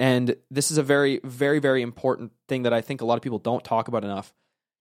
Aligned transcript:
And 0.00 0.34
this 0.50 0.70
is 0.70 0.78
a 0.78 0.82
very, 0.82 1.20
very, 1.24 1.58
very 1.58 1.82
important 1.82 2.32
thing 2.48 2.62
that 2.62 2.72
I 2.72 2.80
think 2.80 3.02
a 3.02 3.04
lot 3.04 3.16
of 3.16 3.22
people 3.22 3.38
don't 3.38 3.62
talk 3.62 3.86
about 3.86 4.02
enough. 4.02 4.32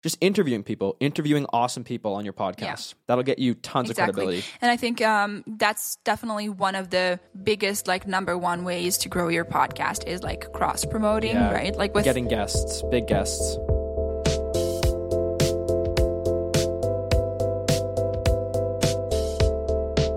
Just 0.01 0.17
interviewing 0.21 0.63
people, 0.63 0.95
interviewing 1.01 1.45
awesome 1.51 1.83
people 1.83 2.13
on 2.13 2.23
your 2.23 2.31
podcast. 2.33 2.93
That'll 3.07 3.25
get 3.25 3.37
you 3.37 3.53
tons 3.53 3.89
of 3.89 3.97
credibility. 3.97 4.45
And 4.61 4.71
I 4.71 4.77
think 4.77 5.01
um, 5.01 5.43
that's 5.45 5.97
definitely 6.05 6.47
one 6.47 6.75
of 6.75 6.89
the 6.89 7.19
biggest, 7.43 7.85
like, 7.85 8.07
number 8.07 8.37
one 8.37 8.63
ways 8.63 8.97
to 8.99 9.09
grow 9.09 9.27
your 9.27 9.43
podcast 9.43 10.07
is 10.07 10.23
like 10.23 10.53
cross 10.53 10.85
promoting, 10.85 11.33
Yeah. 11.33 11.51
right? 11.51 11.75
Like 11.75 11.93
with 11.93 12.05
Getting 12.05 12.29
guests, 12.29 12.81
big 12.89 13.05
guests. 13.05 13.57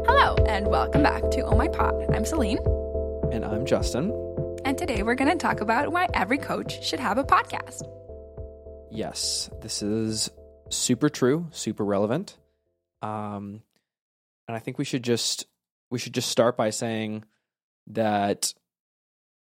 hello 0.07 0.37
and 0.46 0.66
welcome 0.69 1.03
back 1.03 1.23
to 1.30 1.41
Oh 1.43 1.57
My 1.57 1.69
Pod. 1.69 1.95
I'm 2.14 2.25
Celine, 2.25 2.59
And 3.32 3.45
I'm 3.45 3.64
Justin. 3.66 4.11
And 4.73 4.79
today 4.79 5.02
we're 5.02 5.14
going 5.14 5.30
to 5.30 5.36
talk 5.36 5.61
about 5.61 5.93
why 5.93 6.09
every 6.14 6.39
coach 6.39 6.82
should 6.82 6.99
have 6.99 7.18
a 7.18 7.25
podcast. 7.25 7.82
Yes, 8.90 9.50
this 9.61 9.82
is 9.82 10.30
super 10.71 11.11
true, 11.11 11.49
super 11.50 11.85
relevant. 11.85 12.39
Um, 13.03 13.61
and 14.49 14.57
I 14.57 14.61
think 14.61 14.79
we 14.79 14.86
should 14.86 15.03
just 15.03 15.44
we 15.90 15.99
should 15.99 16.14
just 16.14 16.30
start 16.30 16.57
by 16.57 16.71
saying 16.71 17.25
that 17.89 18.54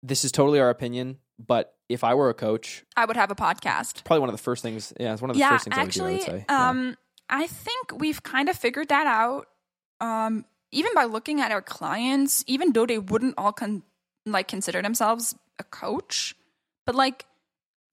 this 0.02 0.24
is 0.24 0.32
totally 0.32 0.58
our 0.58 0.68
opinion. 0.68 1.18
But 1.38 1.72
if 1.88 2.02
I 2.02 2.14
were 2.14 2.28
a 2.28 2.34
coach, 2.34 2.84
I 2.96 3.04
would 3.04 3.16
have 3.16 3.30
a 3.30 3.36
podcast. 3.36 4.02
probably 4.04 4.18
one 4.18 4.30
of 4.30 4.34
the 4.34 4.42
first 4.42 4.64
things. 4.64 4.92
Yeah, 4.98 5.12
it's 5.12 5.22
one 5.22 5.30
of 5.30 5.36
the 5.36 5.40
yeah, 5.40 5.50
first 5.50 5.66
things 5.66 5.76
actually, 5.78 6.14
I 6.14 6.16
would 6.16 6.24
do. 6.24 6.30
I 6.30 6.34
would 6.34 6.40
say. 6.40 6.46
Yeah. 6.48 6.68
um, 6.70 6.96
I 7.30 7.46
think 7.46 8.00
we've 8.00 8.20
kind 8.24 8.48
of 8.48 8.56
figured 8.56 8.88
that 8.88 9.06
out. 9.06 9.46
Um, 10.00 10.44
even 10.72 10.92
by 10.92 11.04
looking 11.04 11.40
at 11.40 11.52
our 11.52 11.62
clients, 11.62 12.42
even 12.48 12.72
though 12.72 12.84
they 12.84 12.98
wouldn't 12.98 13.34
all 13.38 13.52
con- 13.52 13.84
like 14.26 14.48
consider 14.48 14.82
themselves 14.82 15.34
a 15.58 15.64
coach, 15.64 16.34
but 16.86 16.94
like 16.94 17.26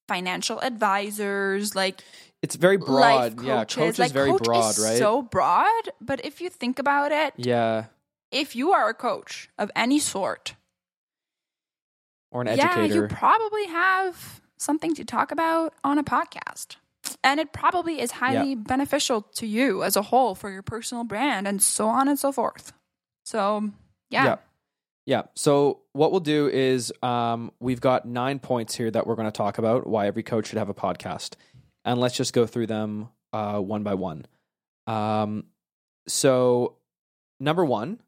financial 0.08 0.60
advisors, 0.60 1.76
like 1.76 2.02
it's 2.42 2.56
very 2.56 2.78
broad. 2.78 3.00
life 3.00 3.34
yeah, 3.44 3.66
coaches, 3.66 3.98
coach 3.98 4.06
is 4.06 4.12
very 4.12 4.32
coach 4.32 4.44
broad, 4.44 4.70
is 4.72 4.80
right? 4.80 4.98
So 4.98 5.22
broad, 5.22 5.90
but 6.00 6.26
if 6.26 6.42
you 6.42 6.50
think 6.50 6.80
about 6.80 7.12
it, 7.12 7.34
yeah, 7.38 7.86
if 8.32 8.56
you 8.56 8.72
are 8.72 8.90
a 8.90 8.94
coach 8.94 9.50
of 9.58 9.70
any 9.76 10.00
sort, 10.00 10.56
or 12.32 12.42
an 12.42 12.48
educator, 12.48 12.88
yeah, 12.88 12.94
you 12.94 13.08
probably 13.08 13.68
have 13.68 14.42
something 14.58 14.96
to 14.96 15.04
talk 15.06 15.32
about 15.32 15.74
on 15.84 15.98
a 15.98 16.04
podcast. 16.04 16.78
And 17.24 17.40
it 17.40 17.52
probably 17.52 18.00
is 18.00 18.12
highly 18.12 18.56
beneficial 18.56 19.24
to 19.36 19.48
you 19.48 19.84
as 19.84 19.96
a 19.96 20.02
whole 20.02 20.36
for 20.36 20.50
your 20.50 20.62
personal 20.62 21.04
brand 21.04 21.48
and 21.48 21.62
so 21.62 21.88
on 21.88 22.08
and 22.08 22.18
so 22.18 22.32
forth. 22.32 22.74
So, 23.26 23.72
yeah. 24.10 24.26
Yeah. 24.26 24.36
Yeah. 25.06 25.24
So 25.36 25.80
what 25.94 26.12
we'll 26.12 26.20
do 26.20 26.48
is 26.48 26.94
um, 27.02 27.52
we've 27.60 27.82
got 27.82 28.06
nine 28.06 28.40
points 28.40 28.76
here 28.76 28.92
that 28.92 29.08
we're 29.08 29.16
going 29.16 29.28
to 29.28 29.32
talk 29.32 29.58
about 29.58 29.88
why 29.88 30.08
every 30.08 30.24
coach 30.24 30.48
should 30.48 30.58
have 30.60 30.70
a 30.70 30.74
podcast, 30.74 31.34
and 31.84 32.00
let's 32.00 32.16
just 32.16 32.34
go 32.34 32.46
through 32.46 32.68
them 32.68 33.10
uh, 33.34 33.60
one 33.60 33.84
by 33.84 33.96
one. 33.96 34.26
Um, 34.88 35.46
so 36.08 36.78
number 37.40 37.66
one, 37.66 38.00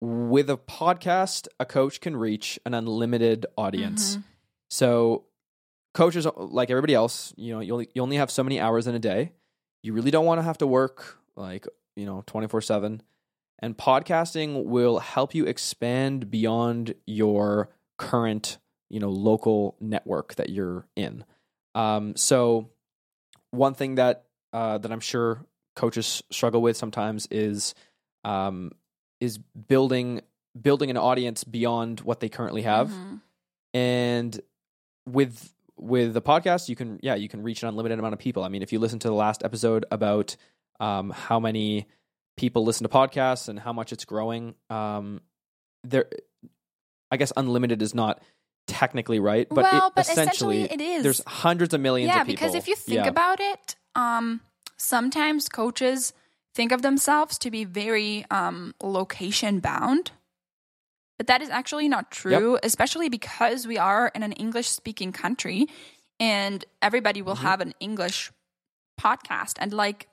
with 0.00 0.50
a 0.50 0.56
podcast, 0.56 1.48
a 1.58 1.64
coach 1.66 2.00
can 2.00 2.16
reach 2.16 2.58
an 2.64 2.74
unlimited 2.74 3.46
audience. 3.56 4.16
Mhm. 4.16 4.22
So 4.70 5.24
coaches, 5.94 6.26
like 6.36 6.70
everybody 6.70 6.94
else, 6.94 7.32
you 7.36 7.52
know, 7.54 7.60
you 7.60 7.72
only 7.72 7.88
you 7.94 8.02
only 8.02 8.16
have 8.16 8.30
so 8.30 8.44
many 8.44 8.60
hours 8.60 8.86
in 8.86 8.94
a 8.94 8.98
day. 8.98 9.32
You 9.82 9.92
really 9.92 10.10
don't 10.10 10.26
want 10.26 10.38
to 10.38 10.42
have 10.42 10.58
to 10.58 10.66
work 10.66 11.18
like 11.36 11.66
you 11.96 12.04
know 12.06 12.22
twenty 12.26 12.46
four 12.46 12.60
seven. 12.60 13.02
And 13.60 13.76
podcasting 13.76 14.64
will 14.64 14.98
help 15.00 15.34
you 15.34 15.44
expand 15.46 16.30
beyond 16.30 16.94
your 17.06 17.70
current, 17.96 18.58
you 18.88 19.00
know, 19.00 19.08
local 19.10 19.76
network 19.80 20.36
that 20.36 20.48
you're 20.50 20.86
in. 20.94 21.24
Um, 21.74 22.14
so 22.16 22.70
one 23.50 23.74
thing 23.74 23.96
that 23.96 24.24
uh, 24.52 24.78
that 24.78 24.90
I'm 24.92 25.00
sure 25.00 25.44
coaches 25.76 26.22
struggle 26.30 26.62
with 26.62 26.76
sometimes 26.76 27.26
is 27.30 27.74
um, 28.24 28.72
is 29.20 29.38
building 29.38 30.20
building 30.60 30.90
an 30.90 30.96
audience 30.96 31.44
beyond 31.44 32.00
what 32.00 32.20
they 32.20 32.28
currently 32.28 32.62
have 32.62 32.88
Mhm. 32.90 33.20
and 33.74 34.40
with 35.06 35.52
with 35.76 36.14
the 36.14 36.22
podcast 36.22 36.68
you 36.68 36.74
can 36.74 36.98
yeah 37.02 37.14
you 37.14 37.28
can 37.28 37.42
reach 37.42 37.62
an 37.62 37.68
unlimited 37.68 37.96
amount 37.98 38.12
of 38.12 38.18
people 38.18 38.42
i 38.42 38.48
mean 38.48 38.62
if 38.62 38.72
you 38.72 38.80
listen 38.80 38.98
to 38.98 39.06
the 39.08 39.14
last 39.14 39.44
episode 39.44 39.84
about 39.92 40.34
um, 40.80 41.10
how 41.10 41.38
many 41.38 41.86
people 42.38 42.64
listen 42.64 42.84
to 42.84 42.88
podcasts 42.88 43.48
and 43.48 43.58
how 43.58 43.72
much 43.72 43.92
it's 43.92 44.04
growing 44.06 44.54
um, 44.70 45.20
there 45.84 46.06
i 47.10 47.16
guess 47.16 47.32
unlimited 47.36 47.82
is 47.82 47.94
not 47.94 48.22
technically 48.66 49.18
right 49.18 49.48
but, 49.48 49.64
well, 49.64 49.88
it, 49.88 49.92
but 49.96 50.08
essentially, 50.08 50.62
it 50.62 50.80
is. 50.80 51.02
there's 51.02 51.22
hundreds 51.26 51.74
of 51.74 51.80
millions 51.80 52.08
yeah, 52.08 52.20
of 52.20 52.26
people 52.26 52.46
because 52.46 52.54
if 52.54 52.68
you 52.68 52.76
think 52.76 52.96
Yeah. 53.04 53.08
about 53.08 53.40
it, 53.40 53.76
um, 53.94 54.40
sometimes 54.76 55.48
coaches 55.48 56.12
think 56.54 56.72
of 56.72 56.82
themselves 56.82 57.38
to 57.38 57.50
be 57.50 57.64
very 57.64 58.24
um, 58.30 58.74
location 58.82 59.60
bound. 59.60 60.10
But 61.16 61.28
that 61.28 61.40
is 61.40 61.48
actually 61.48 61.88
not 61.88 62.10
true, 62.10 62.58
especially 62.62 63.08
because 63.08 63.66
we 63.66 63.78
are 63.78 64.12
in 64.14 64.22
an 64.22 64.32
English 64.32 64.68
speaking 64.68 65.12
country 65.12 65.66
and 66.20 66.64
everybody 66.82 67.22
will 67.22 67.36
Mhm. 67.36 67.48
have 67.48 67.60
an 67.60 67.72
English 67.80 68.30
podcast. 69.00 69.54
And 69.58 69.72
like 69.72 70.08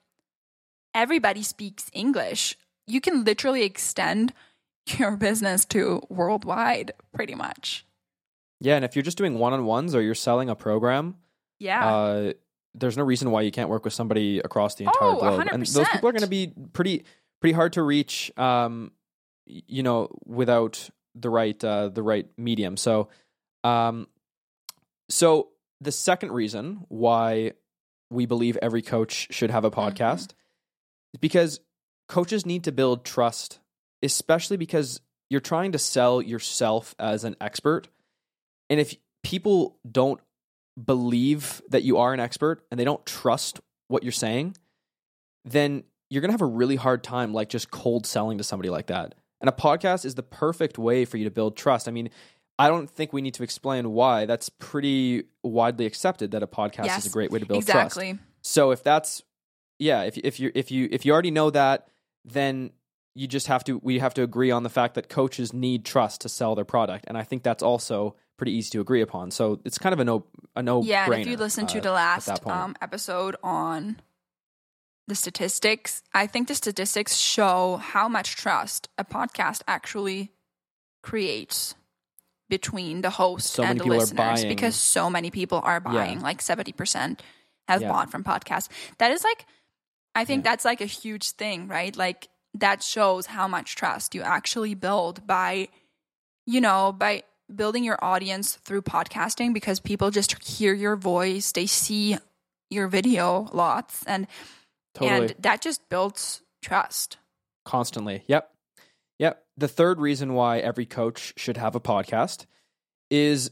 everybody 0.95 1.43
speaks 1.43 1.91
English, 1.93 2.57
you 2.87 2.99
can 3.01 3.23
literally 3.23 3.61
extend 3.63 4.33
your 4.97 5.15
business 5.17 5.65
to 5.65 6.01
worldwide 6.09 6.91
pretty 7.13 7.35
much. 7.35 7.85
yeah 8.61 8.75
and 8.75 8.85
if 8.85 8.95
you're 8.95 9.03
just 9.03 9.17
doing 9.17 9.37
one-on-ones 9.37 9.93
or 9.93 10.01
you're 10.01 10.15
selling 10.15 10.49
a 10.49 10.55
program 10.55 11.15
Yeah. 11.59 11.85
uh, 11.87 12.33
there's 12.73 12.97
no 12.97 13.03
reason 13.03 13.31
why 13.31 13.41
you 13.41 13.51
can't 13.51 13.69
work 13.69 13.83
with 13.85 13.93
somebody 13.93 14.39
across 14.39 14.75
the 14.75 14.83
entire 14.85 15.09
Oh, 15.11 15.19
globe. 15.19 15.47
And 15.51 15.65
those 15.65 15.87
people 15.89 16.09
are 16.09 16.11
going 16.11 16.23
to 16.23 16.27
be 16.41 16.51
pretty 16.73 17.05
pretty 17.41 17.53
hard 17.53 17.73
to 17.73 17.81
reach. 17.83 18.31
Um, 18.37 18.91
you 19.45 19.81
know, 19.83 20.09
without 20.25 20.89
the 21.13 21.29
right 21.29 21.63
uh, 21.63 21.87
the 21.89 22.01
right 22.03 22.27
medium. 22.37 22.75
So, 22.77 23.07
um, 23.63 24.07
so 25.09 25.49
the 25.79 25.91
second 25.91 26.31
reason 26.33 26.83
why 26.89 27.53
we 28.09 28.25
believe 28.25 28.57
every 28.61 28.81
coach 28.81 29.27
should 29.31 29.51
have 29.51 29.63
a 29.65 29.71
podcast 29.71 30.33
is 31.15 31.19
because 31.19 31.59
coaches 32.07 32.45
need 32.45 32.65
to 32.65 32.71
build 32.71 33.05
trust, 33.05 33.59
especially 34.03 34.57
because 34.57 34.99
you're 35.29 35.41
trying 35.41 35.71
to 35.71 35.79
sell 35.79 36.21
yourself 36.21 36.93
as 36.99 37.23
an 37.23 37.35
expert. 37.41 37.87
And 38.69 38.79
if 38.79 38.95
people 39.23 39.77
don't 39.89 40.19
believe 40.83 41.61
that 41.69 41.83
you 41.83 41.97
are 41.97 42.13
an 42.13 42.19
expert 42.19 42.65
and 42.69 42.79
they 42.79 42.83
don't 42.83 43.05
trust 43.05 43.61
what 43.87 44.03
you're 44.03 44.11
saying, 44.11 44.57
then 45.45 45.83
you're 46.09 46.21
going 46.21 46.29
to 46.29 46.33
have 46.33 46.41
a 46.41 46.45
really 46.45 46.75
hard 46.75 47.03
time 47.03 47.33
like 47.33 47.49
just 47.49 47.71
cold 47.71 48.05
selling 48.05 48.37
to 48.37 48.43
somebody 48.43 48.69
like 48.69 48.87
that. 48.87 49.15
And 49.41 49.49
a 49.49 49.53
podcast 49.53 50.05
is 50.05 50.15
the 50.15 50.23
perfect 50.23 50.77
way 50.77 51.05
for 51.05 51.17
you 51.17 51.23
to 51.23 51.31
build 51.31 51.55
trust. 51.55 51.87
I 51.87 51.91
mean, 51.91 52.09
I 52.59 52.67
don't 52.67 52.89
think 52.89 53.13
we 53.13 53.21
need 53.21 53.33
to 53.35 53.43
explain 53.43 53.91
why. 53.91 54.25
That's 54.25 54.49
pretty 54.49 55.23
widely 55.43 55.85
accepted 55.85 56.31
that 56.31 56.43
a 56.43 56.47
podcast 56.47 56.85
Yes, 56.85 57.05
is 57.05 57.11
a 57.11 57.13
great 57.13 57.31
way 57.31 57.39
to 57.39 57.45
build 57.45 57.65
trust. 57.65 57.97
exactly. 57.97 58.19
So 58.41 58.71
if 58.71 58.83
that's 58.83 59.23
yeah, 59.79 60.03
if 60.03 60.17
if 60.17 60.39
you 60.39 60.51
if 60.55 60.71
you 60.71 60.87
if 60.91 61.05
you 61.05 61.13
already 61.13 61.31
know 61.31 61.49
that, 61.49 61.87
then 62.23 62.71
you 63.13 63.27
just 63.27 63.47
have 63.47 63.63
to 63.65 63.79
we 63.83 63.99
have 63.99 64.13
to 64.15 64.23
agree 64.23 64.51
on 64.51 64.63
the 64.63 64.69
fact 64.69 64.95
that 64.95 65.09
coaches 65.09 65.53
need 65.53 65.85
trust 65.85 66.21
to 66.21 66.29
sell 66.29 66.55
their 66.55 66.65
product, 66.65 67.05
and 67.07 67.17
I 67.17 67.23
think 67.23 67.43
that's 67.43 67.63
also 67.63 68.15
pretty 68.37 68.51
easy 68.53 68.69
to 68.71 68.81
agree 68.81 69.01
upon. 69.01 69.31
So 69.31 69.59
it's 69.63 69.77
kind 69.77 69.93
of 69.93 69.99
a 69.99 70.03
no 70.05 70.25
a 70.55 70.61
no 70.63 70.81
Yeah, 70.83 71.11
if 71.13 71.27
you 71.27 71.37
listen 71.37 71.67
to 71.67 71.77
uh, 71.77 71.81
the 71.81 71.91
last 71.91 72.47
um, 72.47 72.75
episode 72.81 73.35
on 73.43 74.01
the 75.07 75.15
statistics, 75.15 76.01
I 76.13 76.27
think 76.27 76.47
the 76.47 76.55
statistics 76.55 77.15
show 77.17 77.77
how 77.77 78.09
much 78.09 78.35
trust 78.35 78.89
a 78.97 79.05
podcast 79.05 79.61
actually 79.67 80.31
creates 81.03 81.75
between 82.49 83.01
the 83.01 83.11
host 83.11 83.47
So 83.47 83.63
and 83.63 83.79
the 83.79 83.85
listeners 83.85 84.45
because 84.45 84.75
so 84.75 85.09
many 85.09 85.31
people 85.31 85.61
are 85.63 85.79
buying, 85.79 86.21
like 86.21 86.41
70% 86.41 87.19
have 87.67 87.81
Yeah. 87.81 87.89
bought 87.91 88.11
from 88.11 88.23
podcasts. 88.23 88.69
That 88.97 89.11
is 89.11 89.23
like, 89.23 89.45
I 90.15 90.25
think 90.25 90.43
that's 90.43 90.65
like 90.65 90.81
a 90.81 90.85
huge 90.85 91.31
thing, 91.31 91.67
right? 91.67 91.95
Like, 91.95 92.29
that 92.53 92.81
shows 92.81 93.25
how 93.25 93.47
much 93.47 93.75
trust 93.75 94.15
you 94.15 94.21
actually 94.21 94.75
build 94.75 95.27
by, 95.27 95.67
you 96.45 96.61
know, 96.61 96.93
by 96.93 97.23
building 97.53 97.83
your 97.83 98.03
audience 98.03 98.55
through 98.55 98.81
podcasting 98.81 99.53
because 99.53 99.79
people 99.79 100.09
just 100.09 100.41
hear 100.41 100.73
your 100.73 100.95
voice, 100.95 101.51
they 101.51 101.65
see 101.65 102.17
your 102.69 102.87
video 102.87 103.49
lots, 103.53 104.03
and 104.05 104.27
totally 104.93 105.27
and 105.27 105.35
that 105.39 105.61
just 105.61 105.87
builds 105.89 106.41
trust. 106.61 107.17
constantly. 107.65 108.23
Yep. 108.27 108.51
Yep. 109.19 109.43
The 109.57 109.67
third 109.67 109.99
reason 109.99 110.33
why 110.33 110.59
every 110.59 110.85
coach 110.85 111.33
should 111.37 111.57
have 111.57 111.75
a 111.75 111.79
podcast 111.79 112.45
is 113.09 113.51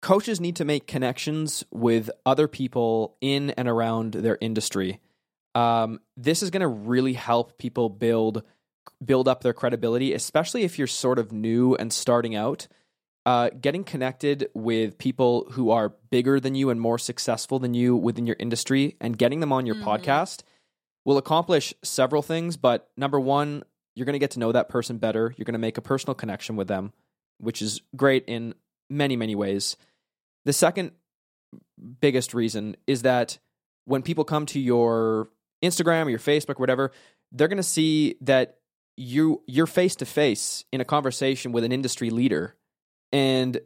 coaches 0.00 0.40
need 0.40 0.56
to 0.56 0.64
make 0.64 0.86
connections 0.86 1.64
with 1.70 2.10
other 2.26 2.48
people 2.48 3.16
in 3.20 3.50
and 3.50 3.68
around 3.68 4.12
their 4.12 4.38
industry. 4.40 5.00
Um, 5.54 6.00
this 6.16 6.42
is 6.42 6.50
going 6.50 6.60
to 6.62 6.68
really 6.68 7.12
help 7.14 7.58
people 7.58 7.88
build 7.88 8.42
build 9.04 9.28
up 9.28 9.42
their 9.42 9.52
credibility, 9.52 10.12
especially 10.12 10.62
if 10.62 10.76
you're 10.78 10.86
sort 10.86 11.18
of 11.18 11.32
new 11.32 11.74
and 11.76 11.92
starting 11.92 12.34
out. 12.34 12.68
uh, 13.24 13.50
getting 13.60 13.84
connected 13.84 14.48
with 14.52 14.98
people 14.98 15.46
who 15.52 15.70
are 15.70 15.90
bigger 16.10 16.40
than 16.40 16.56
you 16.56 16.70
and 16.70 16.80
more 16.80 16.98
successful 16.98 17.60
than 17.60 17.72
you 17.72 17.94
within 17.94 18.26
your 18.26 18.34
industry 18.40 18.96
and 19.00 19.16
getting 19.16 19.38
them 19.38 19.52
on 19.52 19.64
your 19.64 19.76
Mhm. 19.76 19.84
podcast 19.84 20.42
will 21.04 21.16
accomplish 21.16 21.72
several 21.84 22.20
things. 22.22 22.56
But 22.56 22.90
number 22.96 23.20
one, 23.20 23.62
you're 23.94 24.06
going 24.06 24.14
to 24.14 24.18
get 24.18 24.32
to 24.32 24.40
know 24.40 24.50
that 24.50 24.68
person 24.68 24.98
better. 24.98 25.32
You're 25.36 25.44
going 25.44 25.52
to 25.52 25.60
make 25.60 25.78
a 25.78 25.80
personal 25.82 26.16
connection 26.16 26.56
with 26.56 26.66
them, 26.66 26.92
which 27.38 27.62
is 27.62 27.80
great 27.94 28.24
in 28.26 28.54
many, 28.90 29.14
many 29.14 29.36
ways. 29.36 29.76
The 30.44 30.52
second 30.52 30.90
biggest 32.00 32.34
reason 32.34 32.76
is 32.88 33.02
that 33.02 33.38
when 33.84 34.02
people 34.02 34.24
come 34.24 34.46
to 34.46 34.58
your 34.58 35.28
Instagram 35.62 36.06
or 36.06 36.10
your 36.10 36.18
Facebook 36.18 36.56
or 36.56 36.60
whatever, 36.62 36.92
they're 37.32 37.48
going 37.48 37.56
to 37.56 37.62
see 37.62 38.16
that 38.22 38.58
you 38.96 39.42
you're 39.46 39.66
face 39.66 39.96
to 39.96 40.06
face 40.06 40.64
in 40.72 40.80
a 40.80 40.84
conversation 40.84 41.52
with 41.52 41.64
an 41.64 41.72
industry 41.72 42.10
leader 42.10 42.54
and 43.12 43.58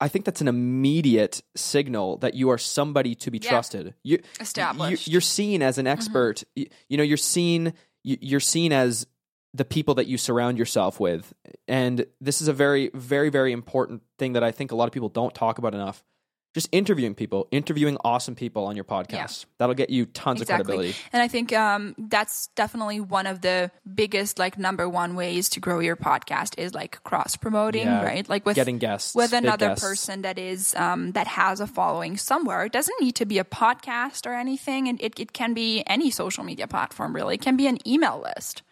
I 0.00 0.08
think 0.08 0.24
that's 0.24 0.40
an 0.40 0.48
immediate 0.48 1.40
signal 1.56 2.18
that 2.18 2.34
you 2.34 2.50
are 2.50 2.58
somebody 2.58 3.14
to 3.14 3.30
be 3.30 3.38
Yeah. 3.38 3.50
trusted. 3.50 3.94
You, 4.02 4.18
Established. 4.40 5.06
you, 5.08 5.18
are 5.18 5.20
seen 5.20 5.62
as 5.62 5.78
an 5.78 5.86
mm-hmm. 5.86 5.92
expert. 5.92 6.42
You, 6.56 6.66
you 6.88 6.96
know, 6.96 7.02
you're 7.04 7.16
seen. 7.16 7.72
you- 8.02 8.18
You're 8.20 8.40
seen 8.40 8.72
as 8.72 9.06
the 9.54 9.64
people 9.64 9.94
that 9.94 10.06
you 10.08 10.18
surround 10.18 10.58
yourself 10.58 10.98
with, 10.98 11.32
and 11.68 12.04
this 12.20 12.42
is 12.42 12.48
a 12.48 12.52
very, 12.52 12.90
very, 12.92 13.28
very 13.30 13.52
important 13.52 14.02
thing 14.18 14.32
that 14.32 14.42
I 14.42 14.50
think 14.50 14.72
a 14.72 14.74
lot 14.76 14.86
of 14.88 14.92
people 14.92 15.08
don't 15.08 15.32
talk 15.32 15.58
about 15.58 15.74
enough. 15.74 16.02
Just 16.54 16.68
interviewing 16.70 17.16
people, 17.16 17.48
interviewing 17.50 17.98
awesome 18.04 18.36
people 18.36 18.64
on 18.66 18.76
your 18.76 18.84
podcast. 18.84 19.46
That'll 19.58 19.74
get 19.74 19.90
you 19.90 20.06
tons 20.06 20.40
Exactly. 20.40 20.60
of 20.62 20.66
credibility. 20.66 20.98
And 21.12 21.20
I 21.20 21.26
think 21.26 21.52
um, 21.52 21.96
that's 21.98 22.46
definitely 22.54 23.00
one 23.00 23.26
of 23.26 23.40
the 23.40 23.72
biggest, 23.92 24.38
like, 24.38 24.56
number 24.56 24.88
one 24.88 25.16
ways 25.16 25.48
to 25.48 25.60
grow 25.60 25.80
your 25.80 25.96
podcast 25.96 26.56
is 26.56 26.72
like 26.72 27.02
cross 27.02 27.34
promoting, 27.34 27.86
Yeah, 27.86 28.04
right? 28.04 28.28
Like 28.28 28.46
with 28.46 28.54
Getting 28.54 28.78
guests 28.78 29.16
with 29.16 29.32
another 29.32 29.70
guests. 29.70 29.84
person 29.84 30.22
that 30.22 30.38
is 30.38 30.76
um, 30.76 31.10
that 31.12 31.26
has 31.26 31.58
a 31.58 31.66
following 31.66 32.16
somewhere. 32.16 32.64
It 32.66 32.72
doesn't 32.72 32.94
need 33.00 33.16
to 33.16 33.26
be 33.26 33.38
a 33.38 33.44
podcast 33.44 34.24
or 34.24 34.34
anything, 34.34 34.86
and 34.88 35.02
it, 35.02 35.18
it 35.18 35.32
can 35.32 35.54
be 35.54 35.82
any 35.88 36.12
social 36.12 36.44
media 36.44 36.68
platform. 36.68 37.16
Really, 37.16 37.34
it 37.34 37.40
can 37.42 37.56
be 37.56 37.66
an 37.66 37.78
email 37.84 38.22
list. 38.22 38.62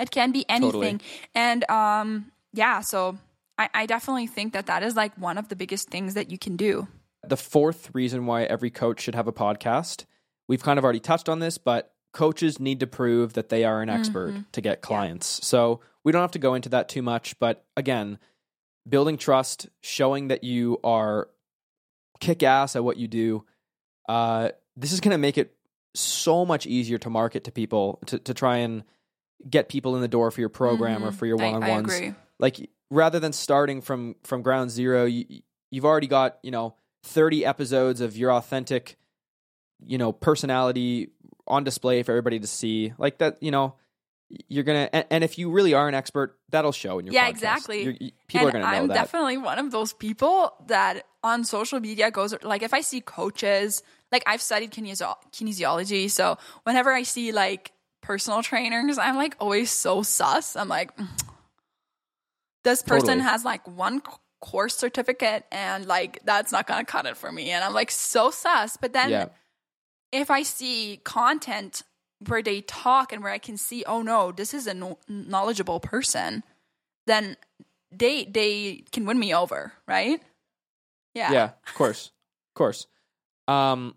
It 0.00 0.10
can 0.10 0.32
be 0.32 0.44
anything, 0.48 1.00
and 1.36 1.62
um, 1.70 2.32
yeah. 2.52 2.80
So 2.80 3.16
I, 3.58 3.68
I 3.74 3.86
definitely 3.86 4.26
think 4.26 4.52
that 4.52 4.66
that 4.66 4.82
is 4.82 4.96
like 4.96 5.16
one 5.16 5.38
of 5.38 5.48
the 5.48 5.56
biggest 5.56 5.88
things 5.88 6.14
that 6.14 6.30
you 6.30 6.38
can 6.38 6.56
do. 6.56 6.88
The 7.26 7.36
fourth 7.36 7.90
reason 7.94 8.26
why 8.26 8.44
every 8.44 8.70
coach 8.70 9.00
should 9.00 9.14
have 9.14 9.26
a 9.26 9.32
podcast, 9.32 10.04
we've 10.48 10.62
kind 10.62 10.78
of 10.78 10.84
already 10.84 11.00
touched 11.00 11.28
on 11.28 11.38
this, 11.40 11.58
but 11.58 11.92
coaches 12.12 12.60
need 12.60 12.80
to 12.80 12.86
prove 12.86 13.32
that 13.34 13.48
they 13.48 13.64
are 13.64 13.82
an 13.82 13.88
expert 13.88 14.30
Mm-hmm. 14.34 14.42
to 14.52 14.60
get 14.60 14.80
clients. 14.82 15.44
So 15.46 15.80
we 16.04 16.12
don't 16.12 16.22
have 16.22 16.30
to 16.32 16.38
go 16.38 16.54
into 16.54 16.68
that 16.70 16.88
too 16.88 17.02
much, 17.02 17.38
but 17.38 17.64
again, 17.76 18.18
building 18.88 19.16
trust, 19.18 19.68
showing 19.80 20.28
that 20.28 20.44
you 20.44 20.78
are 20.84 21.28
kick 22.20 22.42
ass 22.42 22.76
at 22.76 22.84
what 22.84 22.96
you 22.96 23.08
do, 23.08 23.44
uh, 24.08 24.50
this 24.76 24.92
is 24.92 25.00
going 25.00 25.12
to 25.12 25.18
make 25.18 25.36
it 25.38 25.54
so 25.94 26.44
much 26.44 26.66
easier 26.66 26.98
to 26.98 27.10
market 27.10 27.44
to 27.44 27.50
people 27.52 27.98
to, 28.06 28.18
to 28.20 28.34
try 28.34 28.58
and 28.58 28.84
get 29.48 29.68
people 29.68 29.96
in 29.96 30.02
the 30.02 30.08
door 30.08 30.30
for 30.30 30.40
your 30.40 30.48
program 30.50 31.02
or 31.04 31.10
Mhm. 31.10 31.14
for 31.14 31.26
your 31.26 31.36
one 31.36 31.54
on 31.54 31.62
I 31.62 31.70
ones 31.70 31.94
agree. 31.94 32.14
Like 32.38 32.70
rather 32.90 33.18
than 33.20 33.32
starting 33.32 33.80
from 33.80 34.16
from 34.24 34.42
ground 34.42 34.70
zero 34.70 35.04
you, 35.04 35.24
you've 35.70 35.84
already 35.84 36.06
got 36.06 36.38
you 36.42 36.50
know 36.50 36.74
30 37.04 37.44
episodes 37.44 38.00
of 38.00 38.16
your 38.16 38.32
authentic 38.32 38.96
you 39.84 39.98
know 39.98 40.12
personality 40.12 41.10
on 41.46 41.64
display 41.64 42.02
for 42.02 42.12
everybody 42.12 42.38
to 42.40 42.46
see 42.46 42.92
like 42.98 43.18
that 43.18 43.36
you 43.42 43.50
know 43.50 43.74
you're 44.48 44.64
gonna 44.64 44.88
and, 44.92 45.04
and 45.10 45.22
if 45.24 45.38
you 45.38 45.50
really 45.50 45.72
are 45.74 45.86
an 45.88 45.94
expert 45.94 46.36
that'll 46.48 46.72
show 46.72 46.98
in 46.98 47.06
your 47.06 47.14
Yeah, 47.14 47.26
podcast. 47.26 47.30
exactly. 47.30 47.82
You're- 47.84 47.98
you- 48.00 48.10
people 48.26 48.48
and 48.48 48.56
are 48.56 48.60
gonna 48.60 48.72
know 48.72 48.82
I'm 48.82 48.88
that 48.88 48.94
definitely 48.94 49.36
one 49.38 49.58
of 49.60 49.70
those 49.70 49.92
people 49.92 50.52
that 50.66 51.06
on 51.22 51.44
social 51.44 51.78
media 51.78 52.10
goes 52.10 52.34
like 52.42 52.62
if 52.62 52.74
I 52.74 52.80
see 52.80 53.00
coaches, 53.00 53.84
like 54.10 54.24
I've 54.26 54.42
studied 54.42 54.72
kinesio- 54.72 55.14
kinesiology, 55.32 56.10
so 56.10 56.38
whenever 56.64 56.92
I 56.92 57.04
see 57.04 57.30
like 57.30 57.70
personal 58.00 58.42
trainers, 58.42 58.98
I'm 58.98 59.14
like 59.14 59.36
always 59.38 59.70
so 59.70 60.02
sus. 60.02 60.56
I'm 60.56 60.68
like, 60.68 60.96
"Mm, 60.96 61.06
this 62.66 62.82
person 62.82 63.06
Totally. 63.18 63.22
has 63.30 63.44
like 63.44 63.66
one 63.66 64.02
course 64.42 64.76
certificate, 64.76 65.46
and 65.50 65.86
like 65.86 66.20
that's 66.24 66.50
not 66.52 66.66
gonna 66.66 66.84
cut 66.84 67.06
it 67.06 67.16
for 67.16 67.30
me. 67.32 67.50
And 67.50 67.64
I'm 67.64 67.72
like 67.72 67.90
so 67.90 68.30
sus. 68.30 68.76
But 68.76 68.92
then 68.92 69.10
yeah 69.10 69.28
if 70.12 70.30
I 70.30 70.42
see 70.44 71.00
content 71.04 71.82
where 72.28 72.42
they 72.42 72.60
talk 72.62 73.12
and 73.12 73.22
where 73.22 73.32
I 73.32 73.38
can 73.38 73.56
see, 73.56 73.84
oh 73.86 74.02
no, 74.02 74.32
this 74.32 74.54
is 74.54 74.66
a 74.66 74.72
kno- 74.72 74.98
knowledgeable 75.08 75.80
person, 75.80 76.42
then 77.06 77.36
they 77.90 78.24
they 78.24 78.84
can 78.92 79.04
win 79.04 79.18
me 79.18 79.34
over, 79.34 79.72
right? 79.86 80.20
Yeah. 81.14 81.32
yeah 81.32 81.50
of 81.66 81.74
course 81.74 82.12
of 82.50 82.54
course 82.54 82.86
um 83.48 83.94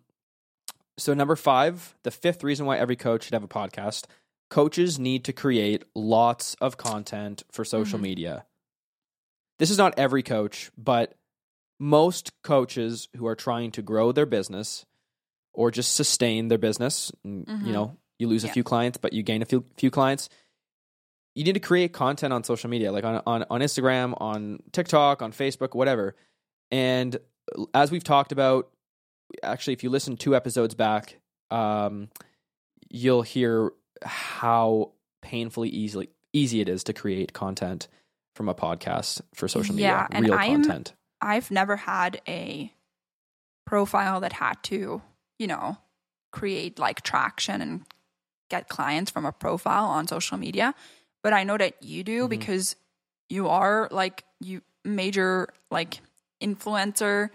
so 0.97 1.13
number 1.13 1.35
five 1.35 1.95
the 2.03 2.11
fifth 2.11 2.43
reason 2.45 2.65
why 2.65 2.77
every 2.77 2.95
coach 2.95 3.23
should 3.23 3.33
have 3.33 3.43
a 3.43 3.47
podcast 3.47 4.05
coaches 4.49 4.97
need 4.97 5.25
to 5.25 5.33
create 5.33 5.83
lots 5.95 6.55
of 6.61 6.77
content 6.77 7.43
for 7.51 7.65
social 7.65 7.99
Mhm. 7.99 8.03
media 8.03 8.45
this 9.59 9.69
is 9.69 9.77
not 9.77 9.93
every 9.97 10.23
coach 10.23 10.71
but 10.77 11.13
most 11.79 12.31
coaches 12.43 13.07
who 13.15 13.27
are 13.27 13.35
trying 13.35 13.71
to 13.71 13.81
grow 13.81 14.11
their 14.11 14.25
business 14.25 14.85
or 15.53 15.71
just 15.71 15.95
sustain 15.95 16.47
their 16.47 16.57
business 16.57 17.11
and, 17.23 17.45
Mhm. 17.45 17.67
you 17.67 17.73
know 17.73 17.97
you 18.17 18.27
lose 18.27 18.43
a 18.43 18.49
few 18.49 18.63
clients 18.63 18.97
but 18.97 19.13
you 19.13 19.23
gain 19.23 19.41
a 19.41 19.45
few 19.45 19.63
few 19.77 19.89
clients 19.91 20.29
you 21.35 21.43
need 21.45 21.53
to 21.53 21.59
create 21.59 21.93
content 21.93 22.33
on 22.33 22.43
social 22.43 22.69
media 22.69 22.91
like 22.91 23.03
on 23.05 23.21
on, 23.25 23.45
on 23.49 23.61
instagram 23.61 24.13
on 24.19 24.59
tiktok 24.71 25.21
on 25.21 25.31
facebook 25.31 25.75
whatever. 25.75 26.15
And 26.71 27.17
as 27.73 27.89
we've 27.89 28.03
talked 28.03 28.31
about, 28.31 28.69
actually, 29.41 29.73
if 29.73 29.83
you 29.83 29.89
listen 29.89 30.17
two 30.17 30.35
episodes 30.35 30.75
back, 30.75 31.17
um, 31.49 32.09
you'll 32.89 33.23
hear 33.23 33.71
how 34.03 34.91
painfully 35.23 35.69
easily 35.69 36.09
easy 36.31 36.61
it 36.61 36.69
is 36.69 36.83
to 36.83 36.93
create 36.93 37.33
content 37.33 37.87
from 38.39 38.47
a 38.47 38.55
podcast 38.55 39.19
for 39.33 39.49
social 39.49 39.75
media, 39.75 39.89
Yeah, 39.89 40.07
and 40.11 40.23
real 40.23 40.33
I'm- 40.33 40.63
content. 40.63 40.93
I've 41.19 41.51
never 41.51 41.75
had 41.75 42.21
a 42.25 42.71
profile 43.65 44.21
that 44.21 44.31
had 44.31 44.63
to, 44.63 45.01
you 45.37 45.47
know, 45.47 45.77
create 46.31 46.79
like 46.79 47.01
traction 47.01 47.59
and 47.61 47.85
get 48.49 48.69
clients 48.69 49.11
from 49.11 49.25
a 49.25 49.33
profile 49.33 49.83
on 49.87 50.07
social 50.07 50.37
media. 50.37 50.73
But 51.21 51.33
I 51.33 51.43
know 51.43 51.57
that 51.57 51.83
you 51.83 52.05
do 52.05 52.27
Mhm. 52.27 52.29
because 52.29 52.77
you 53.27 53.49
are 53.49 53.89
like 53.91 54.23
you 54.39 54.61
major 54.85 55.49
like 55.69 55.99
influencer 56.41 57.31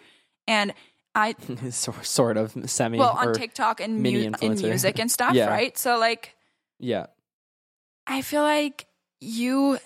and 0.48 0.72
I 1.14 1.34
So- 1.70 1.92
sort 2.00 2.38
of 2.38 2.56
semi. 2.70 2.98
well 2.98 3.10
on 3.10 3.34
TikTok 3.34 3.82
and 3.82 4.02
mu- 4.02 4.32
in 4.40 4.54
music 4.62 4.98
and 4.98 5.10
stuff, 5.18 5.34
Yeah. 5.34 5.48
right? 5.48 5.76
So 5.76 5.98
like 5.98 6.34
yeah, 6.80 7.08
I 8.06 8.22
feel 8.22 8.40
like 8.42 8.86
you 9.20 9.78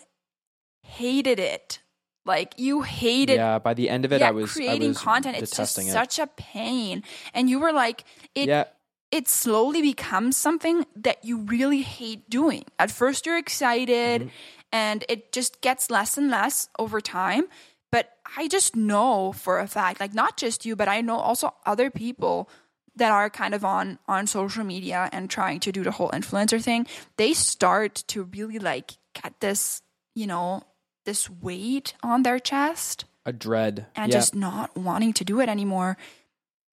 hated 0.89 1.39
it. 1.39 1.81
Like 2.25 2.55
you 2.59 2.83
hated 2.83 3.37
yeah. 3.37 3.59
By 3.59 3.75
the 3.75 3.89
end 3.89 4.05
of 4.05 4.13
it, 4.13 4.21
yeah, 4.21 4.29
I 4.29 4.31
was 4.33 4.53
creating 4.53 4.89
I 4.89 4.89
was 4.89 4.99
content. 4.99 5.37
It's 5.39 5.57
just 5.57 5.79
it. 5.79 5.87
such 5.87 6.19
a 6.19 6.27
pain. 6.27 7.03
And 7.33 7.49
you 7.49 7.59
were 7.59 7.73
like, 7.73 8.05
it 8.35 8.49
yeah, 8.49 8.65
it 9.11 9.29
slowly 9.29 9.81
becomes 9.81 10.37
something 10.37 10.85
that 10.97 11.25
you 11.25 11.39
really 11.39 11.81
hate 11.81 12.29
doing. 12.29 12.65
At 12.79 12.91
first 12.91 13.25
you're 13.25 13.39
excited 13.39 14.23
Mm-hmm. 14.23 14.29
and 14.73 15.05
it 15.09 15.33
just 15.33 15.63
gets 15.63 15.91
less 15.91 16.19
and 16.19 16.31
less 16.31 16.69
over 16.79 17.01
time. 17.01 17.45
But 17.91 18.11
I 18.37 18.49
just 18.49 18.77
know 18.77 19.33
for 19.33 19.59
a 19.61 19.67
fact, 19.67 19.99
like 19.99 20.13
not 20.13 20.37
just 20.37 20.67
you, 20.67 20.77
but 20.77 20.89
I 20.89 21.01
know 21.01 21.17
also 21.17 21.55
other 21.65 21.89
people 21.91 22.51
that 22.97 23.11
are 23.11 23.31
kind 23.31 23.55
of 23.55 23.65
on 23.65 23.99
on 24.07 24.27
social 24.27 24.65
media 24.65 25.09
and 25.13 25.31
trying 25.31 25.61
to 25.61 25.73
do 25.73 25.83
the 25.83 25.93
whole 25.93 26.11
influencer 26.11 26.61
thing, 26.61 26.87
they 27.17 27.33
start 27.33 28.05
to 28.09 28.25
really 28.25 28.59
like 28.59 28.99
get 29.15 29.41
this, 29.41 29.81
you 30.15 30.27
know, 30.27 30.63
this 31.09 31.29
weight 31.31 31.95
on 32.05 32.23
their 32.23 32.39
chest 32.39 33.05
a 33.25 33.33
dread. 33.33 33.87
and 33.97 34.13
yeah. 34.13 34.19
just 34.19 34.35
not 34.35 34.77
wanting 34.77 35.13
to 35.17 35.25
do 35.25 35.41
it 35.41 35.49
anymore. 35.49 35.97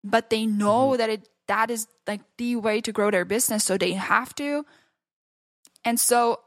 But 0.04 0.30
they 0.30 0.46
know 0.46 0.92
Mm-hmm. 0.92 0.98
that 1.00 1.10
it 1.10 1.30
that 1.48 1.70
is 1.72 1.88
like 2.08 2.22
the 2.38 2.56
way 2.58 2.82
to 2.82 2.92
grow 2.92 3.10
their 3.12 3.26
business, 3.26 3.64
so 3.64 3.78
they 3.78 3.94
have 3.94 4.34
to. 4.36 4.66
And 5.84 6.00
so 6.00 6.40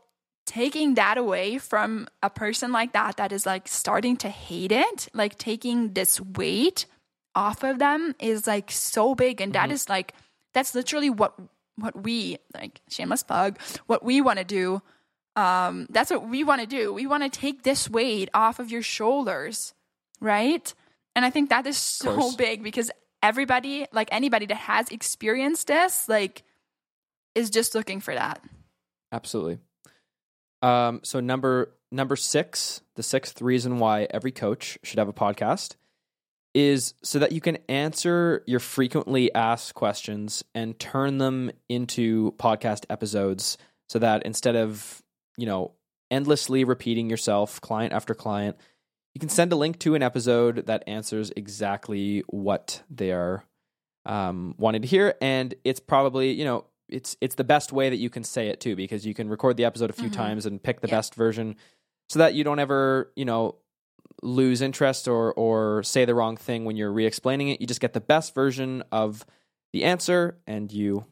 taking 0.46 0.94
that 0.94 1.18
away 1.18 1.58
from 1.58 2.08
a 2.22 2.30
person 2.30 2.72
like 2.72 2.92
that 2.92 3.16
that 3.18 3.32
is 3.32 3.46
like 3.46 3.68
starting 3.68 4.16
to 4.18 4.28
hate 4.28 4.72
it, 4.72 5.08
like 5.14 5.36
taking 5.38 5.92
this 5.94 6.20
weight 6.20 6.86
off 7.34 7.62
of 7.62 7.78
them 7.78 8.14
is 8.18 8.46
like 8.46 8.70
so 8.72 9.14
big 9.14 9.40
and 9.40 9.52
that 9.52 9.68
Mhm. 9.68 9.72
is 9.72 9.88
like 9.88 10.14
that's 10.54 10.74
literally 10.74 11.10
what 11.10 11.34
what 11.76 11.94
we 12.02 12.38
like 12.54 12.80
shameless 12.88 13.22
plug 13.22 13.54
what 13.86 14.02
we 14.02 14.20
want 14.20 14.38
to 14.40 14.44
do 14.44 14.82
um 15.38 15.86
that's 15.90 16.10
what 16.10 16.28
we 16.28 16.44
want 16.44 16.60
to 16.60 16.66
do. 16.66 16.92
We 16.92 17.06
want 17.06 17.22
to 17.22 17.28
take 17.28 17.62
this 17.62 17.88
weight 17.88 18.28
off 18.34 18.58
of 18.58 18.70
your 18.70 18.82
shoulders 18.82 19.74
right? 20.20 20.74
And 21.14 21.24
i 21.24 21.30
think 21.30 21.50
that 21.50 21.66
is 21.66 21.76
so 21.76 22.32
big 22.36 22.62
because 22.62 22.90
everybody 23.22 23.86
like 23.92 24.08
anybody 24.12 24.46
that 24.46 24.56
has 24.56 24.88
experienced 24.90 25.66
this 25.66 26.08
like 26.08 26.44
is 27.34 27.50
just 27.50 27.74
looking 27.74 28.00
for 28.00 28.14
that. 28.14 28.42
Absolutely. 29.12 29.58
Um, 30.62 31.00
so 31.02 31.20
number 31.20 31.72
number 31.90 32.16
six, 32.16 32.82
the 32.96 33.02
sixth 33.02 33.40
reason 33.40 33.78
why 33.78 34.06
every 34.10 34.32
coach 34.32 34.78
should 34.82 34.98
have 34.98 35.08
a 35.08 35.12
podcast 35.12 35.76
is 36.54 36.94
so 37.02 37.18
that 37.18 37.32
you 37.32 37.40
can 37.40 37.58
answer 37.68 38.42
your 38.46 38.60
frequently 38.60 39.32
asked 39.34 39.74
questions 39.74 40.42
and 40.54 40.78
turn 40.78 41.18
them 41.18 41.50
into 41.68 42.32
podcast 42.32 42.84
episodes 42.90 43.58
so 43.88 43.98
that 43.98 44.24
instead 44.24 44.56
of, 44.56 45.02
you 45.38 45.46
know, 45.46 45.72
endlessly 46.10 46.64
repeating 46.64 47.08
yourself 47.08 47.60
client 47.62 47.94
after 47.94 48.14
client, 48.14 48.56
you 49.14 49.20
can 49.20 49.30
send 49.30 49.52
a 49.52 49.56
link 49.56 49.78
to 49.80 49.94
an 49.94 50.02
episode 50.02 50.66
that 50.66 50.84
answers 50.86 51.32
exactly 51.36 52.22
what 52.28 52.82
they 52.90 53.12
are 53.12 53.44
um, 54.04 54.54
wanting 54.58 54.82
to 54.82 54.88
hear. 54.88 55.14
And 55.22 55.54
it's 55.64 55.80
probably, 55.80 56.32
you 56.32 56.44
know, 56.44 56.66
it's 56.88 57.16
it's 57.20 57.34
the 57.36 57.44
best 57.44 57.72
way 57.72 57.88
that 57.90 57.96
you 57.96 58.10
can 58.10 58.24
say 58.24 58.48
it 58.48 58.60
too, 58.60 58.74
because 58.76 59.06
you 59.06 59.14
can 59.14 59.28
record 59.28 59.56
the 59.56 59.64
episode 59.64 59.90
a 59.90 59.94
few 59.94 60.08
Mhm. 60.10 60.14
times 60.14 60.46
and 60.46 60.62
pick 60.62 60.80
the 60.80 60.88
Yeah. 60.88 60.96
best 60.96 61.14
version 61.14 61.56
so 62.08 62.18
that 62.18 62.34
you 62.34 62.44
don't 62.44 62.58
ever, 62.58 63.12
you 63.16 63.24
know, 63.24 63.56
lose 64.22 64.62
interest 64.62 65.06
or 65.06 65.32
or 65.34 65.82
say 65.82 66.04
the 66.04 66.14
wrong 66.14 66.36
thing 66.36 66.64
when 66.64 66.76
you're 66.76 66.92
re-explaining 66.92 67.48
it. 67.50 67.60
You 67.60 67.66
just 67.66 67.80
get 67.80 67.92
the 67.92 68.00
best 68.00 68.34
version 68.34 68.82
of 68.90 69.24
the 69.72 69.84
answer 69.84 70.38
and 70.46 70.72
you 70.72 71.04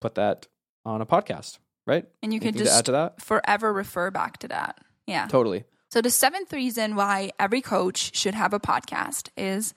put 0.00 0.14
that 0.14 0.46
on 0.84 1.00
a 1.00 1.06
podcast, 1.06 1.58
right? 1.86 2.06
And 2.22 2.32
you 2.32 2.40
can 2.40 2.48
Anything 2.48 2.64
to 2.66 2.70
add 2.70 2.74
just 2.74 2.84
to 2.86 2.92
that? 2.92 3.20
forever 3.22 3.72
refer 3.72 4.10
back 4.10 4.38
to 4.38 4.48
that. 4.48 4.80
Yeah. 5.06 5.26
Totally. 5.26 5.64
So 5.90 6.00
the 6.00 6.10
seventh 6.10 6.52
reason 6.52 6.96
why 6.96 7.30
every 7.38 7.60
coach 7.60 8.16
should 8.16 8.34
have 8.34 8.52
a 8.52 8.58
podcast 8.60 9.28
is 9.36 9.74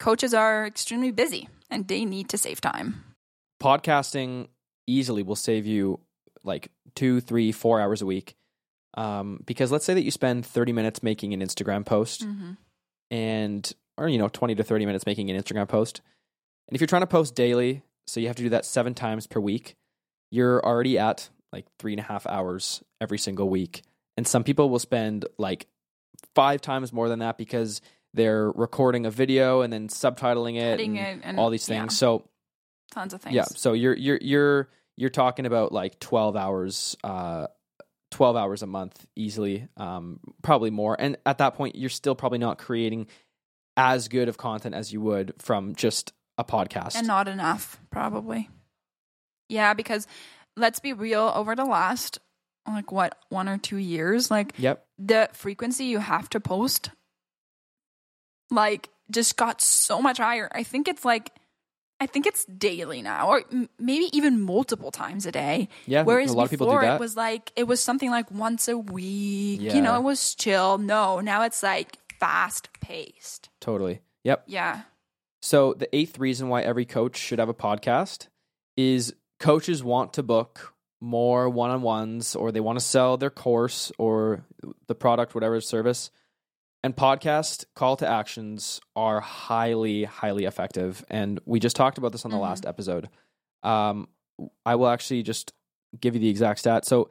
coaches 0.00 0.32
are 0.32 0.66
extremely 0.66 1.10
busy 1.10 1.48
and 1.70 1.86
they 1.88 2.04
need 2.04 2.28
to 2.30 2.38
save 2.38 2.60
time. 2.60 3.04
podcasting 3.62 4.48
easily 4.86 5.22
will 5.22 5.36
save 5.36 5.66
you 5.66 6.00
like 6.44 6.70
two, 6.94 7.20
three, 7.20 7.52
four 7.52 7.80
hours 7.80 8.02
a 8.02 8.06
week. 8.06 8.36
Um, 8.96 9.40
because 9.44 9.72
let's 9.72 9.84
say 9.84 9.94
that 9.94 10.02
you 10.04 10.10
spend 10.10 10.46
30 10.46 10.72
minutes 10.72 11.02
making 11.02 11.32
an 11.34 11.40
Instagram 11.40 11.84
post 11.84 12.24
Mm-hmm. 12.26 12.52
and, 13.10 13.72
or, 13.98 14.08
you 14.08 14.18
know, 14.18 14.28
20 14.28 14.54
to 14.56 14.62
30 14.64 14.86
minutes 14.86 15.06
making 15.06 15.30
an 15.30 15.40
Instagram 15.42 15.66
post. 15.68 16.00
And 16.68 16.74
if 16.76 16.80
you're 16.80 16.86
trying 16.86 17.02
to 17.02 17.06
post 17.06 17.34
daily, 17.34 17.82
so 18.06 18.20
you 18.20 18.28
have 18.28 18.36
to 18.36 18.42
do 18.42 18.50
that 18.50 18.64
seven 18.64 18.94
times 18.94 19.26
per 19.26 19.40
week, 19.40 19.74
you're 20.34 20.64
already 20.64 20.98
at 20.98 21.28
like 21.52 21.66
three 21.78 21.92
and 21.92 22.00
a 22.00 22.02
half 22.02 22.26
hours 22.26 22.82
every 23.00 23.18
single 23.18 23.48
week. 23.48 23.82
And 24.16 24.26
some 24.26 24.42
people 24.44 24.68
will 24.68 24.78
spend 24.78 25.26
like 25.38 25.66
five 26.34 26.60
times 26.60 26.92
more 26.92 27.08
than 27.08 27.20
that 27.20 27.38
because 27.38 27.80
they're 28.14 28.50
recording 28.50 29.06
a 29.06 29.10
video 29.10 29.60
and 29.60 29.72
then 29.72 29.88
subtitling 29.88 30.56
it, 30.56 30.80
and 30.80 30.96
it 30.96 31.20
and 31.22 31.38
all 31.38 31.50
these 31.50 31.68
yeah, 31.68 31.80
things. 31.80 31.96
So, 31.96 32.28
tons 32.92 33.14
of 33.14 33.22
things. 33.22 33.34
yeah, 33.34 33.44
so 33.44 33.72
you're 33.72 33.96
you're 33.96 34.18
you're 34.20 34.68
you're 34.96 35.10
talking 35.10 35.46
about 35.46 35.72
like 35.72 35.98
12 35.98 36.36
hours 36.36 36.96
uh 37.02 37.48
12 38.12 38.36
hours 38.36 38.62
a 38.62 38.66
month 38.66 39.04
easily 39.16 39.66
um 39.76 40.20
probably 40.42 40.70
more 40.70 40.94
and 40.96 41.16
at 41.26 41.38
that 41.38 41.54
point 41.54 41.74
you're 41.74 41.90
still 41.90 42.14
probably 42.14 42.38
not 42.38 42.58
creating 42.58 43.08
as 43.76 44.06
good 44.06 44.28
of 44.28 44.38
content 44.38 44.74
as 44.74 44.92
you 44.92 45.00
would 45.00 45.34
from 45.38 45.74
just 45.74 46.12
a 46.38 46.44
podcast. 46.44 46.94
And 46.96 47.06
not 47.06 47.28
enough, 47.28 47.80
probably. 47.90 48.48
Yeah, 49.48 49.74
because 49.74 50.06
let's 50.56 50.80
be 50.80 50.92
real, 50.92 51.32
over 51.34 51.54
the 51.54 51.64
last 51.64 52.18
like 52.66 52.90
what, 52.90 53.18
one 53.28 53.48
or 53.48 53.58
two 53.58 53.76
years, 53.76 54.30
like 54.30 54.54
yep. 54.56 54.86
the 54.98 55.28
frequency 55.32 55.84
you 55.84 55.98
have 55.98 56.30
to 56.30 56.40
post 56.40 56.90
like 58.50 58.88
just 59.10 59.36
got 59.36 59.60
so 59.60 60.00
much 60.00 60.18
higher. 60.18 60.48
I 60.52 60.62
think 60.62 60.88
it's 60.88 61.04
like 61.04 61.30
I 62.00 62.06
think 62.06 62.26
it's 62.26 62.44
daily 62.46 63.02
now 63.02 63.28
or 63.28 63.44
m- 63.52 63.68
maybe 63.78 64.08
even 64.16 64.40
multiple 64.40 64.90
times 64.90 65.26
a 65.26 65.32
day. 65.32 65.68
Yeah, 65.86 66.02
Whereas 66.02 66.30
a 66.30 66.36
lot 66.36 66.44
of 66.44 66.50
people 66.50 66.66
do 66.66 66.72
before 66.72 66.82
that. 66.82 66.96
it 66.96 67.00
was 67.00 67.16
like 67.16 67.52
it 67.56 67.64
was 67.64 67.80
something 67.80 68.10
like 68.10 68.30
once 68.30 68.68
a 68.68 68.78
week. 68.78 69.60
Yeah. 69.62 69.74
You 69.74 69.82
know, 69.82 69.96
it 69.96 70.02
was 70.02 70.34
chill. 70.34 70.78
No, 70.78 71.20
now 71.20 71.42
it's 71.42 71.62
like 71.62 71.98
fast 72.18 72.68
paced. 72.80 73.50
totally. 73.60 74.00
Yep. 74.24 74.44
Yeah. 74.46 74.82
So 75.42 75.74
the 75.74 75.94
eighth 75.94 76.18
reason 76.18 76.48
why 76.48 76.62
every 76.62 76.86
coach 76.86 77.16
should 77.16 77.38
have 77.38 77.50
a 77.50 77.54
podcast 77.54 78.28
is 78.78 79.14
coaches 79.44 79.82
want 79.84 80.14
to 80.14 80.22
book 80.22 80.74
more 81.00 81.48
one-on-ones 81.50 82.34
or 82.34 82.50
they 82.50 82.60
want 82.60 82.78
to 82.78 82.84
sell 82.84 83.16
their 83.16 83.30
course 83.30 83.92
or 83.98 84.44
the 84.86 84.94
product 84.94 85.34
whatever 85.34 85.60
service 85.60 86.10
and 86.82 86.96
podcast 86.96 87.64
call 87.74 87.96
to 87.96 88.06
actions 88.08 88.80
are 88.96 89.20
highly 89.20 90.04
highly 90.04 90.44
effective 90.46 91.04
and 91.10 91.40
we 91.44 91.60
just 91.60 91.76
talked 91.76 91.98
about 91.98 92.12
this 92.12 92.24
on 92.24 92.30
the 92.30 92.36
Mhm. 92.38 92.48
last 92.48 92.64
episode 92.66 93.08
um, 93.62 94.08
i 94.64 94.74
will 94.76 94.88
actually 94.88 95.22
just 95.22 95.52
give 96.00 96.14
you 96.14 96.20
the 96.20 96.28
exact 96.30 96.58
stat 96.60 96.84
so 96.86 97.10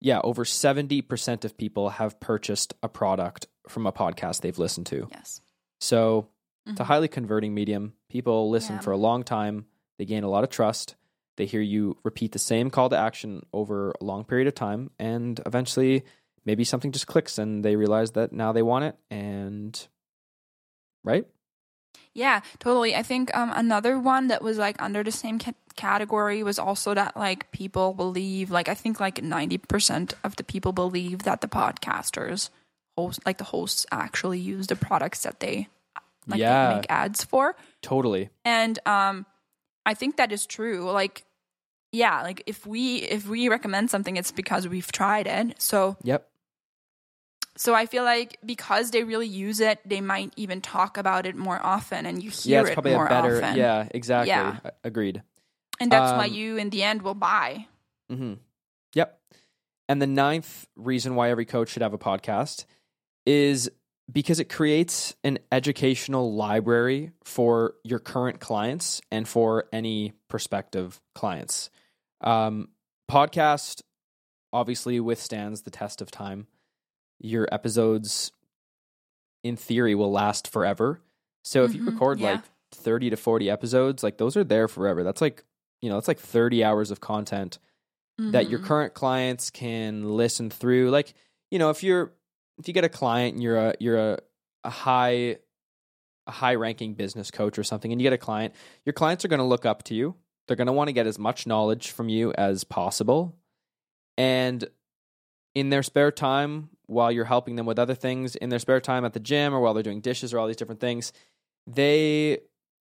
yeah 0.00 0.20
over 0.22 0.44
70% 0.44 1.44
of 1.44 1.56
people 1.56 1.88
have 1.90 2.20
purchased 2.20 2.74
a 2.82 2.88
product 2.88 3.46
from 3.68 3.86
a 3.86 3.92
podcast 3.92 4.42
they've 4.42 4.58
listened 4.58 4.86
to 4.86 5.08
Yes. 5.10 5.40
so 5.80 6.28
it's 6.66 6.78
a 6.78 6.84
Mhm. 6.84 6.86
highly 6.86 7.08
converting 7.08 7.52
medium. 7.54 7.92
People 8.08 8.48
listen 8.48 8.76
Yeah. 8.76 8.80
for 8.80 8.92
a 8.92 8.96
long 8.96 9.22
time. 9.22 9.66
They 9.98 10.06
gain 10.06 10.24
a 10.24 10.30
lot 10.30 10.44
of 10.44 10.50
trust. 10.50 10.94
They 11.36 11.46
hear 11.46 11.60
you 11.60 11.96
repeat 12.04 12.32
the 12.32 12.38
same 12.38 12.70
call 12.70 12.88
to 12.90 12.96
action 12.96 13.44
over 13.52 13.94
a 14.00 14.04
long 14.04 14.24
period 14.24 14.46
of 14.48 14.54
time. 14.54 14.90
And 14.98 15.40
eventually, 15.46 16.04
maybe 16.44 16.64
something 16.64 16.92
just 16.92 17.06
clicks 17.06 17.38
and 17.38 17.64
they 17.64 17.74
realize 17.76 18.12
that 18.12 18.32
now 18.32 18.52
they 18.52 18.62
want 18.62 18.84
it. 18.84 18.96
And, 19.10 19.88
right? 21.02 21.26
Yeah, 22.12 22.42
totally. 22.60 22.94
I 22.94 23.02
think 23.02 23.36
um, 23.36 23.52
another 23.54 23.98
one 23.98 24.28
that 24.28 24.42
was 24.42 24.56
like 24.58 24.80
under 24.80 25.02
the 25.02 25.10
same 25.10 25.38
ca- 25.40 25.52
category 25.74 26.44
was 26.44 26.58
also 26.60 26.94
that 26.94 27.16
like 27.16 27.50
people 27.50 27.92
believe, 27.94 28.50
like 28.52 28.68
I 28.68 28.74
think 28.74 29.00
like 29.00 29.20
ninety 29.22 29.58
percent 29.58 30.14
of 30.22 30.36
the 30.36 30.44
people 30.44 30.72
believe 30.72 31.24
that 31.24 31.40
the 31.40 31.48
podcasters 31.48 32.50
host, 32.96 33.18
like 33.26 33.38
the 33.38 33.44
hosts, 33.44 33.84
actually 33.90 34.38
use 34.38 34.68
the 34.68 34.76
products 34.76 35.22
that 35.22 35.40
they 35.40 35.66
like 36.28 36.38
they 36.38 36.44
Yeah. 36.44 36.76
make 36.76 36.86
ads 36.88 37.24
for, 37.24 37.56
Totally. 37.82 38.30
and 38.44 38.78
um, 38.86 39.26
I 39.86 39.94
think 39.94 40.16
that 40.16 40.32
is 40.32 40.46
true. 40.46 40.90
Like, 40.90 41.24
yeah, 41.92 42.22
like 42.22 42.42
if 42.46 42.66
we 42.66 42.96
if 42.96 43.28
we 43.28 43.48
recommend 43.48 43.90
something, 43.90 44.16
it's 44.16 44.32
because 44.32 44.66
we've 44.66 44.90
tried 44.90 45.26
it. 45.26 45.60
So 45.60 45.96
Yep. 46.02 46.28
so 47.56 47.74
I 47.74 47.86
feel 47.86 48.02
like 48.02 48.38
because 48.44 48.90
they 48.90 49.04
really 49.04 49.28
use 49.28 49.60
it, 49.60 49.78
they 49.86 50.00
might 50.00 50.32
even 50.36 50.60
talk 50.60 50.96
about 50.96 51.26
it 51.26 51.36
more 51.36 51.60
often, 51.62 52.06
and 52.06 52.22
you 52.22 52.30
Yeah, 52.42 52.58
hear 52.58 52.60
it's 52.62 52.70
it 52.70 52.74
probably 52.74 52.94
more 52.94 53.06
a 53.06 53.08
better. 53.08 53.36
often. 53.36 53.56
Yeah, 53.56 53.88
exactly. 53.92 54.28
Yeah. 54.30 54.58
Agreed. 54.82 55.22
And 55.80 55.90
that's 55.90 56.12
why 56.12 56.26
Um, 56.26 56.32
you, 56.34 56.56
in 56.56 56.70
the 56.70 56.82
end, 56.82 57.02
will 57.02 57.14
buy. 57.14 57.66
Mm-hmm. 58.10 58.34
Yep. 58.94 59.20
And 59.88 60.00
the 60.00 60.06
ninth 60.06 60.66
reason 60.76 61.14
why 61.14 61.30
every 61.30 61.44
coach 61.44 61.68
should 61.70 61.82
have 61.82 61.92
a 61.94 61.98
podcast 61.98 62.64
is 63.26 63.70
because 64.12 64.38
it 64.38 64.48
creates 64.48 65.14
an 65.24 65.38
educational 65.50 66.34
library 66.34 67.12
for 67.24 67.74
your 67.84 67.98
current 67.98 68.38
clients 68.40 69.00
and 69.10 69.26
for 69.26 69.64
any 69.72 70.12
prospective 70.28 71.00
clients. 71.14 71.70
Um, 72.20 72.68
podcast 73.10 73.82
obviously 74.52 75.00
withstands 75.00 75.62
the 75.62 75.70
test 75.70 76.00
of 76.00 76.10
time. 76.10 76.46
Your 77.18 77.48
episodes, 77.50 78.30
in 79.42 79.56
theory, 79.56 79.94
will 79.94 80.12
last 80.12 80.48
forever. 80.48 81.00
So 81.42 81.64
if 81.64 81.74
you 81.74 81.82
Mhm, 81.82 81.86
record 81.86 82.20
yeah. 82.20 82.32
like 82.32 82.40
30 82.72 83.10
to 83.10 83.16
40 83.16 83.50
episodes, 83.50 84.02
like 84.02 84.18
those 84.18 84.36
are 84.36 84.44
there 84.44 84.68
forever. 84.68 85.02
That's 85.02 85.20
like, 85.20 85.44
you 85.80 85.88
know, 85.88 85.96
that's 85.96 86.08
like 86.08 86.18
30 86.20 86.64
hours 86.64 86.90
of 86.90 87.00
content 87.00 87.58
that 88.18 88.48
your 88.48 88.58
Mhm. 88.58 88.64
current 88.64 88.94
clients 88.94 89.50
can 89.50 90.04
listen 90.16 90.50
through. 90.50 90.90
Like, 90.90 91.14
you 91.50 91.58
know, 91.58 91.70
if 91.70 91.82
you're 91.82 92.12
if 92.58 92.68
you 92.68 92.74
get 92.74 92.84
a 92.84 92.88
client 92.88 93.34
and 93.34 93.42
you're 93.42 93.56
a 93.56 93.74
you're 93.80 93.98
a, 93.98 94.18
a 94.64 94.70
high 94.70 95.36
a 96.26 96.30
high 96.30 96.54
ranking 96.54 96.94
business 96.94 97.30
coach 97.30 97.58
or 97.58 97.64
something 97.64 97.92
and 97.92 98.00
you 98.00 98.06
get 98.06 98.12
a 98.12 98.18
client, 98.18 98.54
your 98.84 98.92
clients 98.92 99.24
are 99.24 99.28
going 99.28 99.38
to 99.38 99.44
look 99.44 99.66
up 99.66 99.82
to 99.84 99.94
you. 99.94 100.14
They're 100.46 100.56
going 100.56 100.66
to 100.66 100.72
want 100.72 100.88
to 100.88 100.92
get 100.92 101.06
as 101.06 101.18
much 101.18 101.46
knowledge 101.46 101.90
from 101.90 102.08
you 102.08 102.32
as 102.32 102.64
possible. 102.64 103.36
And 104.16 104.66
in 105.54 105.70
their 105.70 105.82
spare 105.82 106.10
time 106.10 106.70
while 106.86 107.10
you're 107.10 107.24
helping 107.24 107.56
them 107.56 107.66
with 107.66 107.78
other 107.78 107.94
things, 107.94 108.36
in 108.36 108.50
their 108.50 108.58
spare 108.58 108.80
time 108.80 109.04
at 109.04 109.12
the 109.12 109.20
gym 109.20 109.54
or 109.54 109.60
while 109.60 109.74
they're 109.74 109.82
doing 109.82 110.00
dishes 110.00 110.32
or 110.32 110.38
all 110.38 110.46
these 110.46 110.56
different 110.56 110.80
things, 110.80 111.12
they 111.66 112.40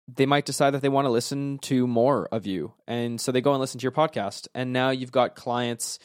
they 0.07 0.25
might 0.25 0.45
decide 0.45 0.71
that 0.71 0.81
they 0.81 0.89
want 0.89 1.05
to 1.05 1.11
listen 1.11 1.59
to 1.59 1.85
more 1.85 2.27
of 2.31 2.45
you. 2.45 2.73
And 2.87 3.19
so 3.19 3.31
they 3.31 3.41
go 3.41 3.51
and 3.51 3.59
listen 3.59 3.79
to 3.79 3.83
your 3.83 3.91
podcast. 3.91 4.47
And 4.55 4.71
now 4.71 4.89
you've 4.89 5.11
got 5.11 5.35
clients 5.35 5.99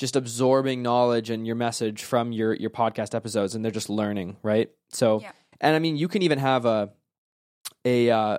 just 0.00 0.16
absorbing 0.16 0.82
knowledge 0.82 1.28
and 1.28 1.46
your 1.46 1.56
message 1.56 2.02
from 2.04 2.32
your 2.32 2.54
your 2.54 2.70
podcast 2.70 3.14
episodes 3.14 3.54
and 3.54 3.62
they're 3.62 3.70
just 3.70 3.90
learning, 3.90 4.38
right? 4.42 4.70
So 4.90 5.20
Yeah. 5.20 5.32
and 5.60 5.76
I 5.76 5.78
mean 5.78 5.96
you 5.96 6.08
can 6.08 6.22
even 6.22 6.38
have 6.38 6.64
a 6.64 6.90
a 7.84 8.10
uh 8.10 8.38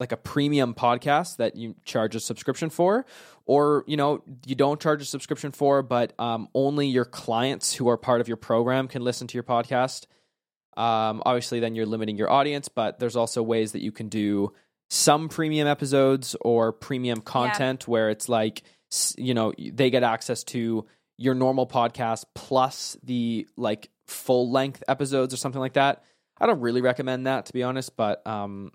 like 0.00 0.12
a 0.12 0.16
premium 0.18 0.74
podcast 0.74 1.38
that 1.38 1.56
you 1.56 1.74
charge 1.84 2.14
a 2.14 2.20
subscription 2.20 2.68
for 2.70 3.06
or 3.46 3.84
you 3.86 3.96
know 3.96 4.22
you 4.46 4.54
don't 4.54 4.80
charge 4.80 5.00
a 5.02 5.04
subscription 5.06 5.50
for 5.50 5.82
but 5.82 6.12
um, 6.20 6.48
only 6.54 6.86
your 6.86 7.04
clients 7.06 7.74
who 7.74 7.88
are 7.88 7.96
part 7.96 8.20
of 8.20 8.28
your 8.28 8.36
program 8.36 8.86
can 8.86 9.02
listen 9.02 9.26
to 9.26 9.34
your 9.34 9.42
podcast 9.42 10.06
um, 10.76 11.22
obviously 11.26 11.58
then 11.58 11.74
you're 11.74 11.86
limiting 11.86 12.16
your 12.16 12.30
audience 12.30 12.68
but 12.68 13.00
there's 13.00 13.16
also 13.16 13.42
ways 13.42 13.72
that 13.72 13.82
you 13.82 13.90
can 13.90 14.08
do 14.08 14.52
some 14.88 15.28
premium 15.28 15.66
episodes 15.66 16.36
or 16.42 16.72
premium 16.72 17.20
content 17.20 17.88
where 17.88 18.08
it's 18.10 18.28
like 18.28 18.62
you 19.16 19.34
know 19.34 19.52
they 19.58 19.90
get 19.90 20.02
access 20.04 20.44
to 20.44 20.86
your 21.18 21.34
normal 21.34 21.66
podcast 21.66 22.24
plus 22.34 22.96
the 23.02 23.46
like 23.56 23.90
full 24.06 24.50
length 24.50 24.82
episodes 24.88 25.34
or 25.34 25.36
something 25.36 25.60
like 25.60 25.74
that. 25.74 26.04
I 26.40 26.46
don't 26.46 26.60
really 26.60 26.80
recommend 26.80 27.26
that 27.26 27.46
to 27.46 27.52
be 27.52 27.62
honest, 27.62 27.96
but 27.96 28.24
um 28.26 28.70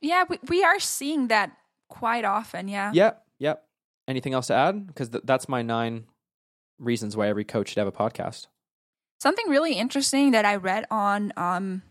Yeah, 0.00 0.24
we, 0.28 0.38
we 0.48 0.62
are 0.62 0.78
seeing 0.78 1.28
that 1.28 1.52
quite 1.88 2.24
often. 2.24 2.68
Yeah. 2.68 2.92
Yep, 2.94 3.24
yep. 3.38 3.64
Anything 4.06 4.34
else 4.34 4.48
to 4.48 4.54
add? 4.54 4.86
Because 4.86 5.08
th- 5.10 5.24
that's 5.24 5.48
my 5.48 5.62
nine 5.62 6.04
reasons 6.78 7.16
why 7.16 7.28
every 7.28 7.44
coach 7.44 7.68
should 7.70 7.78
have 7.78 7.86
a 7.86 7.92
podcast. 7.92 8.46
Something 9.20 9.48
really 9.48 9.74
interesting 9.74 10.32
that 10.32 10.44
I 10.44 10.56
read 10.56 10.84
on 10.90 11.32
um, 11.36 11.82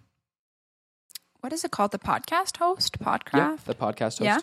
what 1.39 1.53
is 1.53 1.63
it 1.63 1.71
called? 1.71 1.91
The 1.91 1.99
podcast 1.99 2.57
host, 2.57 2.97
Yeah, 2.99 3.07
Podcraft. 3.17 3.63
the 3.63 3.73
podcast 3.75 4.19
host. 4.19 4.21
Yeah. 4.21 4.39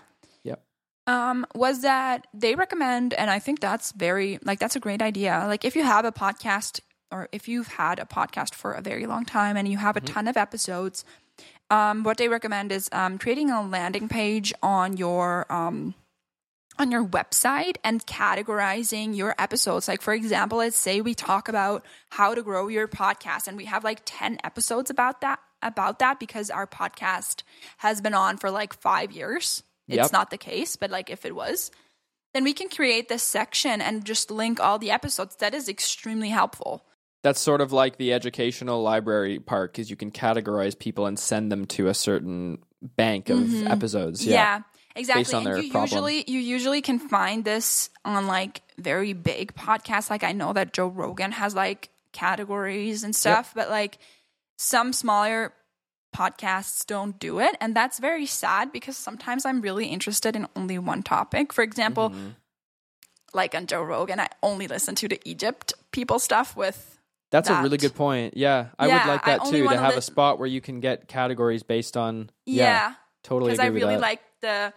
Um, 1.08 1.46
was 1.54 1.80
that 1.80 2.26
they 2.34 2.54
recommend, 2.54 3.14
and 3.14 3.30
I 3.30 3.38
think 3.38 3.60
that's 3.60 3.92
very 3.92 4.38
like 4.44 4.58
that's 4.58 4.76
a 4.76 4.80
great 4.80 5.00
idea. 5.00 5.46
Like 5.48 5.64
if 5.64 5.74
you 5.74 5.82
have 5.82 6.04
a 6.04 6.12
podcast, 6.12 6.80
or 7.10 7.30
if 7.32 7.48
you've 7.48 7.68
had 7.68 7.98
a 7.98 8.04
podcast 8.04 8.54
for 8.54 8.72
a 8.72 8.82
very 8.82 9.06
long 9.06 9.24
time 9.24 9.56
and 9.56 9.66
you 9.66 9.78
have 9.78 9.96
a 9.96 10.02
ton 10.02 10.28
of 10.28 10.36
episodes, 10.36 11.06
um, 11.70 12.02
what 12.02 12.18
they 12.18 12.28
recommend 12.28 12.72
is 12.72 12.90
um, 12.92 13.16
creating 13.16 13.50
a 13.50 13.66
landing 13.66 14.06
page 14.06 14.52
on 14.62 14.98
your 14.98 15.50
um, 15.50 15.94
on 16.78 16.90
your 16.90 17.06
website 17.06 17.76
and 17.82 18.06
categorizing 18.06 19.16
your 19.16 19.34
episodes. 19.38 19.88
Like 19.88 20.02
for 20.02 20.12
example, 20.12 20.58
let's 20.58 20.76
say 20.76 21.00
we 21.00 21.14
talk 21.14 21.48
about 21.48 21.86
how 22.10 22.34
to 22.34 22.42
grow 22.42 22.68
your 22.68 22.86
podcast, 22.86 23.48
and 23.48 23.56
we 23.56 23.64
have 23.64 23.82
like 23.82 24.02
ten 24.04 24.36
episodes 24.44 24.90
about 24.90 25.22
that 25.22 25.40
about 25.62 26.00
that 26.00 26.20
because 26.20 26.50
our 26.50 26.66
podcast 26.66 27.44
has 27.78 28.02
been 28.02 28.12
on 28.12 28.36
for 28.36 28.50
like 28.50 28.74
five 28.74 29.10
years. 29.10 29.62
It's 29.88 29.96
Yep. 29.96 30.12
not 30.12 30.30
the 30.30 30.38
case, 30.38 30.76
but 30.76 30.90
like 30.90 31.10
if 31.10 31.24
it 31.24 31.34
was, 31.34 31.70
then 32.34 32.44
we 32.44 32.52
can 32.52 32.68
create 32.68 33.08
this 33.08 33.22
section 33.22 33.80
and 33.80 34.04
just 34.04 34.30
link 34.30 34.60
all 34.60 34.78
the 34.78 34.90
episodes. 34.90 35.36
That 35.36 35.54
is 35.54 35.68
extremely 35.68 36.28
helpful. 36.28 36.84
That's 37.24 37.40
sort 37.40 37.60
of 37.60 37.72
like 37.72 37.96
the 37.96 38.12
educational 38.12 38.82
library 38.82 39.38
part 39.40 39.72
because 39.72 39.90
you 39.90 39.96
can 39.96 40.10
categorize 40.12 40.78
people 40.78 41.06
and 41.06 41.18
send 41.18 41.50
them 41.50 41.64
to 41.66 41.88
a 41.88 41.94
certain 41.94 42.58
bank 42.80 43.28
of 43.28 43.66
episodes. 43.66 44.20
Mm-hmm. 44.20 44.30
Yeah, 44.30 44.56
Yeah. 44.58 44.62
exactly. 44.94 45.34
on 45.34 45.38
and 45.38 45.46
their 45.46 45.58
you 45.62 45.70
problem. 45.72 45.88
usually 45.90 46.24
you 46.30 46.38
usually 46.38 46.80
can 46.82 46.98
find 47.00 47.44
this 47.44 47.90
on 48.04 48.26
like 48.28 48.62
very 48.78 49.14
big 49.14 49.54
podcasts. 49.54 50.10
Like 50.10 50.22
I 50.22 50.32
know 50.32 50.52
that 50.52 50.72
Joe 50.72 50.86
Rogan 50.86 51.32
has 51.32 51.54
like 51.56 51.88
categories 52.12 53.02
and 53.04 53.16
stuff, 53.16 53.52
but 53.54 53.68
like 53.68 53.98
some 54.58 54.92
smaller 54.92 55.52
podcasts 56.14 56.84
don't 56.86 57.18
do 57.18 57.38
it, 57.40 57.56
and 57.60 57.74
that's 57.76 57.98
very 57.98 58.26
sad 58.26 58.72
because 58.72 58.96
sometimes 58.96 59.44
I'm 59.46 59.60
really 59.60 59.86
interested 59.86 60.34
in 60.36 60.46
only 60.56 60.78
one 60.78 61.02
topic. 61.02 61.52
For 61.52 61.62
example, 61.62 62.10
Mm-hmm. 62.10 62.28
like 63.34 63.54
on 63.54 63.66
Joe 63.66 63.82
Rogan, 63.82 64.18
I 64.20 64.28
only 64.42 64.68
listen 64.68 64.94
to 64.96 65.08
the 65.08 65.20
Egypt 65.24 65.74
people 65.92 66.18
stuff 66.18 66.56
with 66.56 66.98
That's 67.30 67.50
a 67.50 67.62
really 67.62 67.76
good 67.76 67.94
point. 67.94 68.36
Yeah, 68.36 68.68
I 68.78 68.86
Yeah, 68.88 68.94
would 69.04 69.08
like 69.08 69.24
that 69.26 69.44
too 69.44 69.68
to 69.68 69.76
have 69.76 69.96
a 69.96 70.00
spot 70.02 70.38
where 70.38 70.48
you 70.48 70.60
can 70.62 70.80
get 70.80 71.08
categories 71.08 71.62
based 71.62 71.96
on. 71.96 72.30
yeah. 72.46 72.94
totally. 73.22 73.50
because 73.52 73.60
I 73.60 73.66
really 73.68 73.94
that. 73.96 74.00
like 74.00 74.22
the 74.40 74.72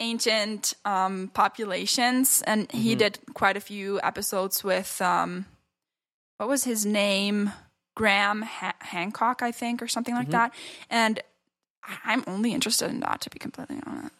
ancient 0.00 0.74
um, 0.84 1.30
populations, 1.34 2.42
and 2.46 2.68
Mm-hmm. 2.68 2.78
he 2.78 2.94
did 2.94 3.18
quite 3.34 3.56
a 3.56 3.60
few 3.60 4.00
episodes 4.02 4.64
with 4.64 5.00
um, 5.02 5.44
what 6.38 6.48
was 6.48 6.64
his 6.64 6.84
name, 6.86 7.52
Graham 7.94 8.42
ha- 8.42 8.74
Hancock, 8.80 9.42
I 9.42 9.52
think, 9.52 9.82
or 9.82 9.88
something 9.88 10.14
Mm-hmm. 10.14 10.20
like 10.22 10.30
that. 10.30 10.54
And 10.90 11.20
I'm 12.04 12.24
only 12.26 12.52
interested 12.54 12.90
in 12.90 13.00
that, 13.00 13.20
to 13.22 13.30
be 13.30 13.38
completely 13.38 13.80
honest. 13.86 14.14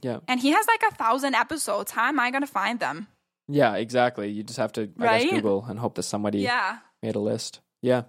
Yeah, 0.00 0.20
And 0.28 0.38
he 0.38 0.50
has 0.50 0.66
like 0.68 0.82
a 0.92 0.94
thousand 0.94 1.34
episodes. 1.34 1.90
How 1.90 2.04
am 2.06 2.20
I 2.20 2.30
going 2.30 2.42
to 2.42 2.46
find 2.46 2.78
them? 2.78 3.08
yeah, 3.48 3.74
exactly. 3.76 4.28
You 4.30 4.42
just 4.44 4.58
have 4.58 4.72
to, 4.74 4.90
I 5.00 5.04
Right? 5.04 5.22
guess, 5.24 5.32
Google 5.32 5.64
and 5.68 5.78
hope 5.78 5.94
that 5.96 6.02
somebody 6.04 6.38
Yeah. 6.40 6.78
made 7.02 7.16
a 7.16 7.18
list. 7.20 7.60
Yeah. 7.82 8.02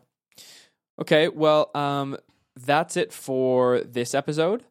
Okay. 1.01 1.29
Well, 1.29 1.71
um, 1.73 2.17
that's 2.55 2.97
it 2.97 3.13
for 3.13 3.79
this 3.81 4.13
episode. 4.13 4.63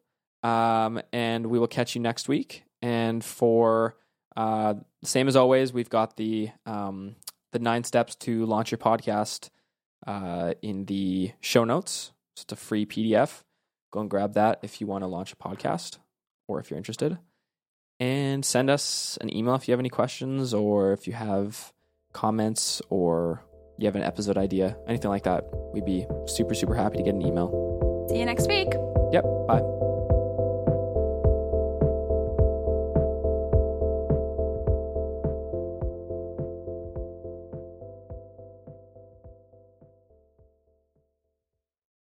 Um, 0.43 1.01
and 1.11 1.47
we 1.47 1.59
will 1.59 1.67
catch 1.67 1.95
you 1.95 2.01
next 2.01 2.27
week. 2.29 2.63
And 2.81 3.23
for 3.23 3.97
uh, 4.37 4.75
same 5.03 5.27
as 5.27 5.35
always, 5.35 5.73
we've 5.73 5.89
got 5.89 6.15
the 6.17 6.51
um, 6.65 7.15
the 7.51 7.59
nine 7.59 7.83
steps 7.83 8.15
to 8.15 8.45
launch 8.45 8.71
your 8.71 8.77
podcast 8.77 9.49
uh, 10.05 10.53
in 10.61 10.85
the 10.85 11.31
show 11.41 11.63
notes. 11.63 12.11
It's 12.35 12.51
a 12.51 12.55
free 12.55 12.85
PDF. 12.85 13.43
Go 13.91 14.01
and 14.01 14.09
grab 14.09 14.33
that 14.33 14.59
if 14.61 14.79
you 14.79 14.87
want 14.87 15.03
to 15.03 15.07
launch 15.07 15.33
a 15.33 15.35
podcast 15.35 15.97
or 16.47 16.59
if 16.59 16.69
you're 16.69 16.77
interested. 16.77 17.17
And 17.99 18.45
send 18.45 18.69
us 18.69 19.17
an 19.19 19.35
email 19.35 19.55
if 19.55 19.67
you 19.67 19.73
have 19.73 19.79
any 19.79 19.89
questions 19.89 20.53
or 20.53 20.93
if 20.93 21.05
you 21.07 21.13
have 21.13 21.73
comments 22.13 22.81
or 22.89 23.43
you 23.77 23.85
have 23.87 23.95
an 23.95 24.03
episode 24.03 24.37
idea, 24.37 24.77
anything 24.87 25.09
like 25.09 25.23
that. 25.23 25.43
We'd 25.73 25.85
be 25.85 26.05
super, 26.27 26.53
super 26.53 26.75
happy 26.75 26.97
to 26.97 27.03
get 27.03 27.13
an 27.13 27.21
email. 27.21 28.07
See 28.09 28.19
you 28.19 28.25
next 28.25 28.47
week. 28.47 28.69
Yep. 29.11 29.23
Bye. 29.47 29.78